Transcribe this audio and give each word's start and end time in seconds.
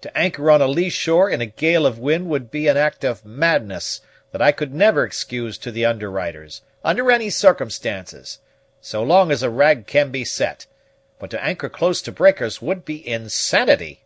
To 0.00 0.18
anchor 0.18 0.50
on 0.50 0.62
a 0.62 0.66
lee 0.66 0.88
shore 0.88 1.28
in 1.28 1.42
a 1.42 1.52
gale 1.52 1.84
of 1.84 1.98
wind 1.98 2.30
would 2.30 2.50
be 2.50 2.66
an 2.66 2.78
act 2.78 3.04
of 3.04 3.26
madness 3.26 4.00
that 4.32 4.40
I 4.40 4.50
could 4.50 4.72
never 4.72 5.04
excuse 5.04 5.58
to 5.58 5.70
the 5.70 5.84
underwriters, 5.84 6.62
under 6.82 7.12
any 7.12 7.28
circumstances, 7.28 8.38
so 8.80 9.02
long 9.02 9.30
as 9.30 9.42
a 9.42 9.50
rag 9.50 9.86
can 9.86 10.10
be 10.10 10.24
set; 10.24 10.64
but 11.18 11.28
to 11.32 11.44
anchor 11.44 11.68
close 11.68 12.00
to 12.00 12.10
breakers 12.12 12.62
would 12.62 12.86
be 12.86 13.06
insanity." 13.06 14.00